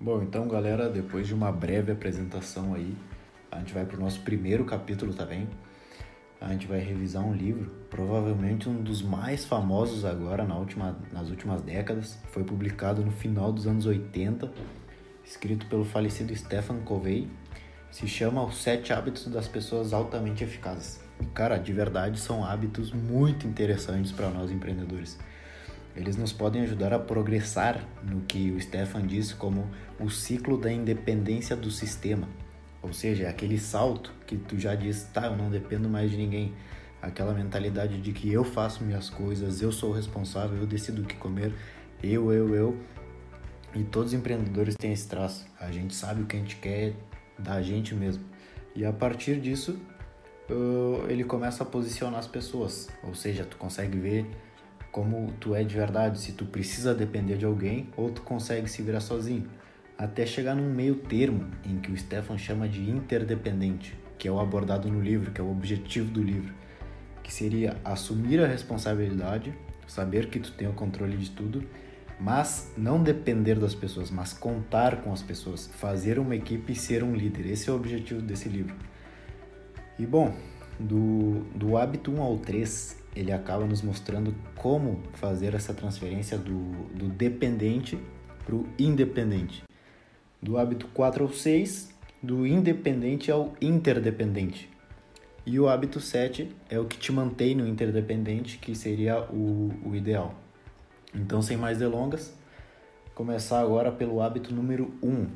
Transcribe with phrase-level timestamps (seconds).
[0.00, 2.96] Bom, então galera, depois de uma breve apresentação aí,
[3.50, 5.48] a gente vai para o nosso primeiro capítulo também.
[6.40, 11.30] A gente vai revisar um livro, provavelmente um dos mais famosos agora na última, nas
[11.30, 12.16] últimas décadas.
[12.30, 14.48] Foi publicado no final dos anos 80,
[15.24, 17.28] escrito pelo falecido Stephen Covey.
[17.90, 21.00] Se chama Os Sete Hábitos das Pessoas Altamente Eficazes.
[21.34, 25.18] Cara, de verdade são hábitos muito interessantes para nós empreendedores.
[25.96, 29.68] Eles nos podem ajudar a progressar no que o Stefan disse como
[29.98, 32.28] o ciclo da independência do sistema.
[32.80, 36.16] Ou seja, é aquele salto que tu já disse, tá, eu não dependo mais de
[36.16, 36.54] ninguém.
[37.02, 41.16] Aquela mentalidade de que eu faço minhas coisas, eu sou responsável, eu decido o que
[41.16, 41.52] comer,
[42.02, 42.78] eu, eu, eu.
[43.74, 45.46] E todos os empreendedores têm esse traço.
[45.60, 46.94] A gente sabe o que a gente quer
[47.38, 48.24] da gente mesmo.
[48.74, 49.78] E a partir disso,
[51.08, 52.88] ele começa a posicionar as pessoas.
[53.02, 54.26] Ou seja, tu consegue ver
[54.90, 58.82] como tu é de verdade, se tu precisa depender de alguém ou tu consegue se
[58.82, 59.46] virar sozinho,
[59.96, 64.38] até chegar num meio termo em que o Stefan chama de interdependente, que é o
[64.38, 66.54] abordado no livro, que é o objetivo do livro,
[67.22, 69.52] que seria assumir a responsabilidade,
[69.86, 71.64] saber que tu tem o controle de tudo,
[72.20, 77.04] mas não depender das pessoas, mas contar com as pessoas, fazer uma equipe e ser
[77.04, 77.46] um líder.
[77.46, 78.74] Esse é o objetivo desse livro.
[79.98, 80.34] E bom,
[80.78, 86.70] do, do hábito 1 ao 3, ele acaba nos mostrando como fazer essa transferência do,
[86.94, 87.98] do dependente
[88.46, 89.64] para o independente.
[90.40, 94.70] Do hábito 4 ao 6, do independente ao interdependente.
[95.44, 99.96] E o hábito 7 é o que te mantém no interdependente, que seria o, o
[99.96, 100.36] ideal.
[101.12, 102.32] Então, sem mais delongas,
[103.16, 105.26] começar agora pelo hábito número 1,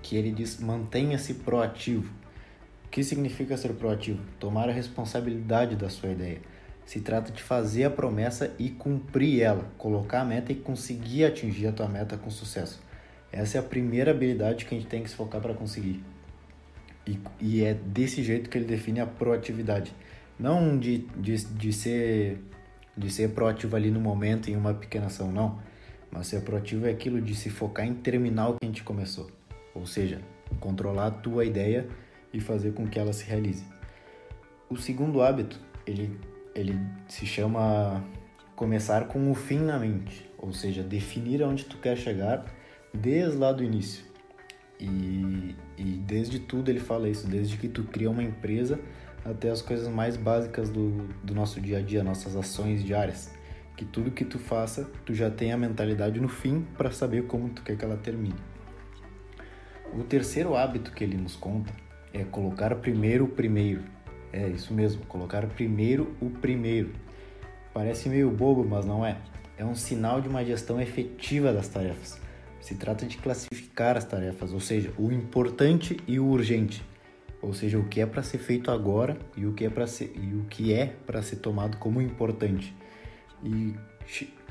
[0.00, 2.10] que ele diz mantenha-se proativo.
[2.86, 4.22] O que significa ser proativo?
[4.38, 6.40] Tomar a responsabilidade da sua ideia
[6.90, 11.68] se trata de fazer a promessa e cumprir ela, colocar a meta e conseguir atingir
[11.68, 12.82] a tua meta com sucesso.
[13.30, 16.02] Essa é a primeira habilidade que a gente tem que se focar para conseguir.
[17.06, 19.94] E, e, é desse jeito que ele define a proatividade.
[20.36, 22.42] Não de, de, de, ser,
[22.96, 25.62] de ser proativo ali no momento em uma pequena ação, não.
[26.10, 29.30] Mas ser proativo é aquilo de se focar em terminar o que a gente começou.
[29.76, 30.20] Ou seja,
[30.58, 31.86] controlar a tua ideia
[32.34, 33.62] e fazer com que ela se realize.
[34.68, 35.56] O segundo hábito,
[35.86, 36.18] ele
[36.60, 36.78] ele
[37.08, 38.04] se chama
[38.54, 42.44] começar com o fim na mente, ou seja, definir aonde tu quer chegar
[42.92, 44.04] desde lá do início.
[44.78, 48.78] E, e desde tudo ele fala isso, desde que tu cria uma empresa
[49.24, 53.30] até as coisas mais básicas do, do nosso dia a dia, nossas ações diárias.
[53.76, 57.48] Que tudo que tu faça, tu já tem a mentalidade no fim para saber como
[57.48, 58.36] tu quer que ela termine.
[59.92, 61.72] O terceiro hábito que ele nos conta
[62.12, 63.82] é colocar primeiro o primeiro.
[64.32, 66.92] É isso mesmo, colocar primeiro o primeiro.
[67.74, 69.16] Parece meio bobo, mas não é.
[69.56, 72.20] É um sinal de uma gestão efetiva das tarefas.
[72.60, 76.82] Se trata de classificar as tarefas, ou seja, o importante e o urgente.
[77.42, 80.12] Ou seja, o que é para ser feito agora e o que é para ser
[80.14, 82.74] e o que é para ser tomado como importante.
[83.42, 83.74] E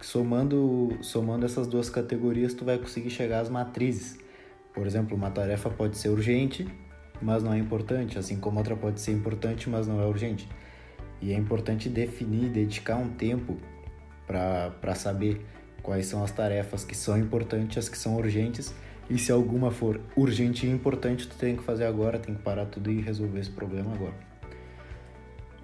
[0.00, 4.18] somando somando essas duas categorias, tu vai conseguir chegar às matrizes.
[4.72, 6.66] Por exemplo, uma tarefa pode ser urgente
[7.20, 10.48] mas não é importante, assim como outra pode ser importante, mas não é urgente.
[11.20, 13.56] E é importante definir, dedicar um tempo
[14.26, 15.44] para saber
[15.82, 18.74] quais são as tarefas que são importantes, as que são urgentes,
[19.08, 22.66] e se alguma for urgente e importante, tu tem que fazer agora, tem que parar
[22.66, 24.14] tudo e resolver esse problema agora.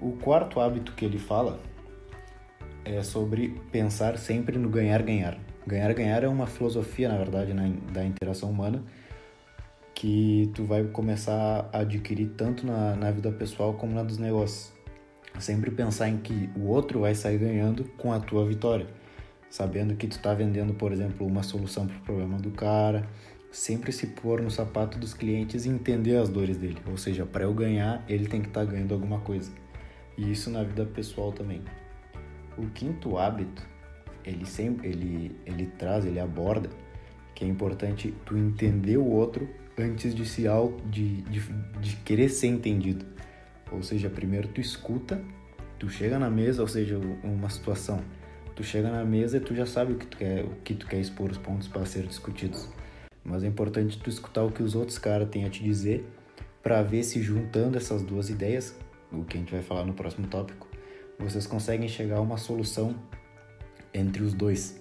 [0.00, 1.58] O quarto hábito que ele fala
[2.84, 5.38] é sobre pensar sempre no ganhar-ganhar.
[5.66, 8.82] Ganhar-ganhar é uma filosofia, na verdade, na, da interação humana,
[10.00, 14.72] que tu vai começar a adquirir tanto na, na vida pessoal como na dos negócios.
[15.38, 18.86] Sempre pensar em que o outro vai sair ganhando com a tua vitória,
[19.50, 23.06] sabendo que tu está vendendo, por exemplo, uma solução para o problema do cara,
[23.52, 26.78] sempre se pôr no sapato dos clientes e entender as dores dele.
[26.88, 29.52] Ou seja, para eu ganhar, ele tem que estar tá ganhando alguma coisa.
[30.16, 31.60] E isso na vida pessoal também.
[32.56, 33.68] O quinto hábito,
[34.24, 36.70] ele sempre ele ele traz, ele aborda
[37.34, 39.46] que é importante tu entender o outro
[39.80, 40.44] antes de se
[40.90, 41.40] de, de,
[41.80, 43.04] de querer ser entendido.
[43.70, 45.22] Ou seja, primeiro tu escuta,
[45.78, 48.02] tu chega na mesa, ou seja, uma situação,
[48.54, 50.86] tu chega na mesa e tu já sabe o que tu quer, o que tu
[50.86, 52.68] quer expor os pontos para ser discutidos.
[53.24, 56.04] Mas é importante tu escutar o que os outros caras têm a te dizer
[56.62, 58.76] para ver se juntando essas duas ideias,
[59.12, 60.68] o que a gente vai falar no próximo tópico,
[61.18, 62.94] vocês conseguem chegar a uma solução
[63.92, 64.80] entre os dois.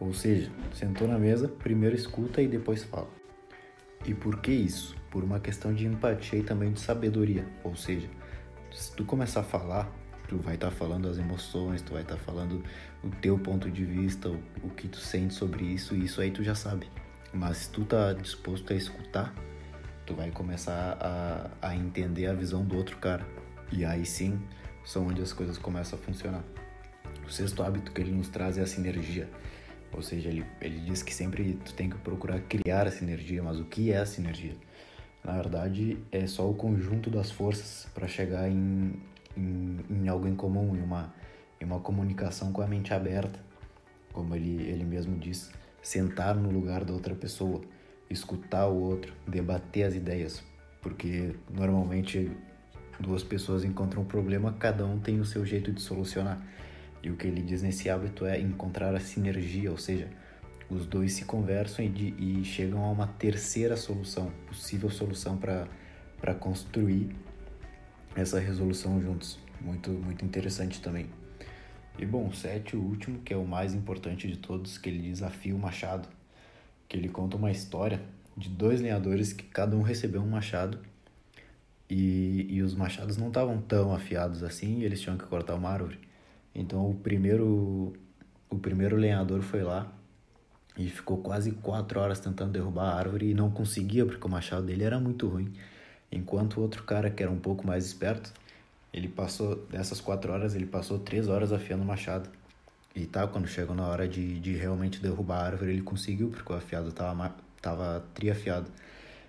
[0.00, 3.23] Ou seja, sentou na mesa, primeiro escuta e depois fala.
[4.04, 4.94] E por que isso?
[5.10, 7.46] Por uma questão de empatia e também de sabedoria.
[7.62, 8.08] Ou seja,
[8.72, 9.90] se tu começar a falar,
[10.28, 12.62] tu vai estar tá falando as emoções, tu vai estar tá falando
[13.02, 16.30] o teu ponto de vista, o, o, que tu sente sobre isso, e isso aí
[16.30, 16.88] tu já sabe.
[17.32, 19.34] Mas se tu tá disposto a escutar,
[20.06, 23.26] tu vai começar a, a entender a visão do outro cara.
[23.72, 24.40] E aí sim,
[24.84, 26.44] são onde as coisas começam a funcionar.
[27.26, 29.28] O sexto hábito que ele nos traz é a sinergia.
[29.94, 33.58] Ou seja, ele, ele diz que sempre tu tem que procurar criar a sinergia, mas
[33.58, 34.54] o que é a sinergia?
[35.22, 39.00] Na verdade, é só o conjunto das forças para chegar em,
[39.36, 41.14] em, em, algo em comum, em uma,
[41.60, 43.38] em uma comunicação com a mente aberta,
[44.12, 45.50] como ele, ele mesmo diz,
[45.82, 47.62] sentar no lugar da outra pessoa,
[48.10, 50.42] escutar o outro, debater as ideias,
[50.82, 52.30] porque normalmente
[53.00, 56.38] duas pessoas encontram um problema, cada um tem o seu jeito de solucionar.
[57.04, 60.08] E o que ele diz nesse hábito é encontrar a sinergia, ou seja,
[60.70, 66.34] os dois se conversam e, de, e chegam a uma terceira solução, possível solução para
[66.34, 67.14] construir
[68.16, 69.38] essa resolução juntos.
[69.60, 71.06] Muito, muito interessante também.
[71.98, 75.54] E bom, sete, o último, que é o mais importante de todos, que ele desafia
[75.54, 76.08] o machado,
[76.88, 78.00] que ele conta uma história
[78.34, 80.80] de dois lenhadores que cada um recebeu um machado
[81.88, 85.68] e, e os machados não estavam tão afiados assim e eles tinham que cortar uma
[85.68, 85.98] árvore.
[86.54, 87.92] Então o primeiro,
[88.48, 89.92] o primeiro lenhador foi lá
[90.76, 94.66] e ficou quase quatro horas tentando derrubar a árvore e não conseguia porque o machado
[94.66, 95.52] dele era muito ruim.
[96.10, 98.32] Enquanto o outro cara, que era um pouco mais esperto,
[98.92, 102.30] ele passou, dessas quatro horas, ele passou três horas afiando o machado.
[102.94, 106.52] E tá, quando chegou na hora de, de realmente derrubar a árvore, ele conseguiu, porque
[106.52, 108.70] o afiado tava, tava triafiado.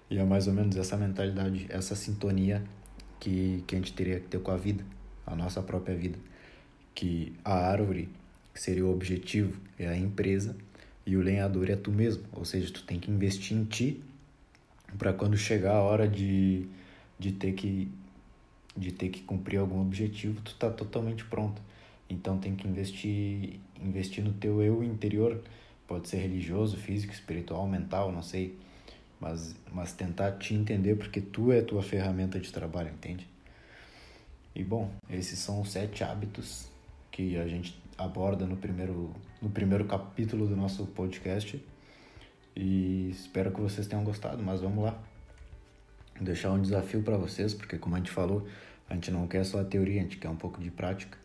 [0.10, 2.63] E é mais ou menos essa mentalidade, essa sintonia
[3.19, 4.83] que, que a gente teria que ter com a vida,
[5.25, 6.19] a nossa própria vida.
[6.95, 8.09] Que a árvore
[8.56, 10.56] seria o objetivo, é a empresa,
[11.06, 12.24] e o lenhador é tu mesmo.
[12.33, 14.01] Ou seja, tu tem que investir em ti
[14.97, 16.65] para quando chegar a hora de,
[17.19, 17.92] de ter que
[18.77, 21.62] de ter que cumprir algum objetivo, tu tá totalmente pronto.
[22.09, 25.42] Então tem que investir investir no teu eu interior,
[25.88, 28.57] pode ser religioso, físico, espiritual, mental, não sei
[29.19, 33.27] mas, mas tentar te entender porque tu é a tua ferramenta de trabalho, entende?
[34.53, 36.69] E bom, esses são os sete hábitos
[37.15, 39.09] que a gente aborda no primeiro,
[39.41, 41.63] no primeiro capítulo do nosso podcast.
[42.53, 44.91] E espero que vocês tenham gostado, mas vamos lá.
[46.13, 48.45] Vou deixar um desafio para vocês, porque como a gente falou,
[48.89, 51.17] a gente não quer só a teoria, a gente quer um pouco de prática.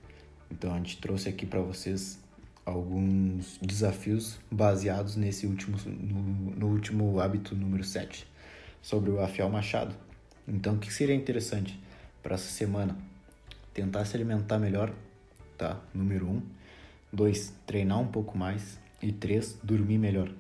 [0.48, 2.20] Então a gente trouxe aqui para vocês
[2.64, 8.28] alguns desafios baseados nesse último no, no, último hábito número 7
[8.80, 9.96] sobre o afiar o machado.
[10.46, 11.80] Então, o que seria interessante
[12.22, 12.96] para essa semana?
[13.74, 14.92] Tentar se alimentar melhor,
[15.60, 15.78] tá?
[15.92, 16.30] Número 1.
[16.30, 16.42] Um.
[17.12, 17.54] 2.
[17.66, 18.78] Treinar um pouco mais.
[19.02, 19.58] E 3.
[19.62, 20.32] Dormir melhor.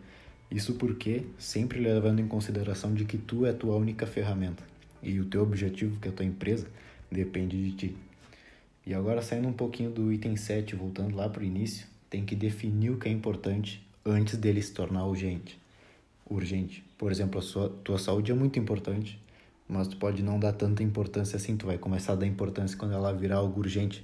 [0.50, 4.64] Isso porque sempre levando em consideração de que tu é a tua única ferramenta
[5.02, 6.66] e o teu objetivo, que é a tua empresa,
[7.10, 7.96] depende de ti.
[8.84, 12.34] E agora saindo um pouquinho do item 7, voltando lá para o início, tem que
[12.34, 15.60] definir o que é importante antes dele se tornar urgente.
[16.28, 16.82] Urgente.
[16.98, 19.20] Por exemplo, a sua tua saúde é muito importante,
[19.68, 22.92] mas tu pode não dar tanta importância assim, tu vai começar a dar importância quando
[22.92, 24.02] ela virar algo urgente.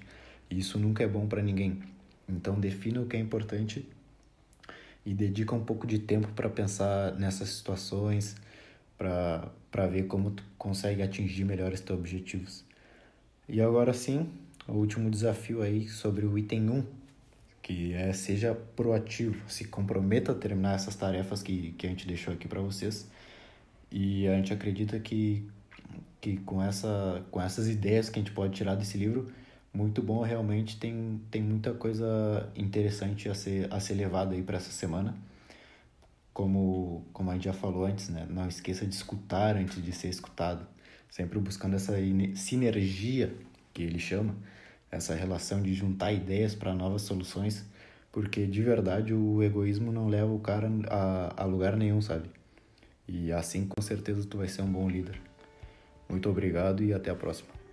[0.50, 1.82] Isso nunca é bom para ninguém.
[2.28, 3.87] Então defina o que é importante
[5.04, 8.34] e dedica um pouco de tempo para pensar nessas situações,
[8.98, 12.64] para ver como tu consegue atingir melhor os teus objetivos.
[13.48, 14.28] E agora sim,
[14.66, 16.84] o último desafio aí sobre o item 1,
[17.62, 22.34] que é seja proativo, se comprometa a terminar essas tarefas que, que a gente deixou
[22.34, 23.08] aqui para vocês.
[23.90, 25.49] E a gente acredita que,
[26.21, 29.30] que com, essa, com essas ideias que a gente pode tirar desse livro,
[29.76, 34.56] muito bom, realmente tem, tem muita coisa interessante a ser, a ser levada aí para
[34.56, 35.14] essa semana.
[36.33, 38.26] Como, como a gente já falou antes, né?
[38.28, 40.66] não esqueça de escutar antes de ser escutado,
[41.11, 41.95] sempre buscando essa
[42.35, 43.35] sinergia
[43.75, 44.35] que ele chama,
[44.90, 47.64] essa relação de juntar ideias para novas soluções,
[48.11, 52.30] porque de verdade o egoísmo não leva o cara a, a lugar nenhum, sabe?
[53.06, 55.21] E assim com certeza tu vai ser um bom líder.
[56.09, 57.65] Muito obrigado e até a próxima.